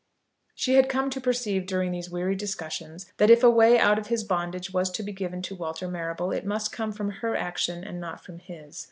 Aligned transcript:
She 0.55 0.77
had 0.77 0.89
come 0.89 1.11
to 1.11 1.21
perceive 1.21 1.67
during 1.67 1.91
these 1.91 2.09
weary 2.09 2.33
discussions 2.33 3.13
that 3.17 3.29
if 3.29 3.43
a 3.43 3.51
way 3.51 3.77
out 3.77 3.99
of 3.99 4.07
his 4.07 4.23
bondage 4.23 4.73
was 4.73 4.89
to 4.89 5.03
be 5.03 5.11
given 5.13 5.43
to 5.43 5.55
Walter 5.55 5.87
Marrable 5.87 6.31
it 6.31 6.43
must 6.43 6.71
come 6.71 6.91
from 6.91 7.11
her 7.11 7.35
action 7.35 7.83
and 7.83 7.99
not 8.01 8.19
from 8.23 8.39
his. 8.39 8.79